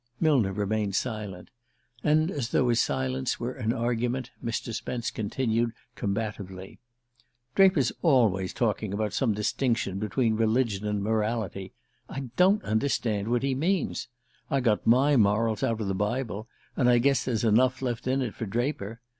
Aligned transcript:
Millner 0.19 0.51
remained 0.51 0.95
silent; 0.95 1.51
and, 2.03 2.31
as 2.31 2.49
though 2.49 2.69
his 2.69 2.79
silence 2.79 3.39
were 3.39 3.53
an 3.53 3.71
argument, 3.71 4.31
Mr. 4.43 4.73
Spence 4.73 5.11
continued 5.11 5.73
combatively: 5.95 6.79
"Draper's 7.53 7.91
always 8.01 8.51
talking 8.51 8.95
about 8.95 9.13
some 9.13 9.35
distinction 9.35 9.99
between 9.99 10.35
religion 10.35 10.87
and 10.87 11.03
morality. 11.03 11.73
I 12.09 12.31
don't 12.35 12.63
understand 12.63 13.27
what 13.27 13.43
he 13.43 13.53
means. 13.53 14.07
I 14.49 14.59
got 14.59 14.87
my 14.87 15.17
morals 15.17 15.61
out 15.61 15.79
of 15.79 15.87
the 15.87 15.93
Bible, 15.93 16.47
and 16.75 16.89
I 16.89 16.97
guess 16.97 17.25
there's 17.25 17.43
enough 17.43 17.79
left 17.83 18.07
in 18.07 18.23
it 18.23 18.33
for 18.33 18.47
Draper. 18.47 19.01